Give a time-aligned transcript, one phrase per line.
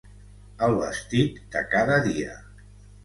[0.67, 2.35] El vestit de cada dia.